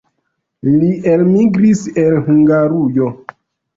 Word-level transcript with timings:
Li 0.69 0.87
elmigris 1.11 1.83
el 2.05 2.17
Hungarujo. 2.31 3.13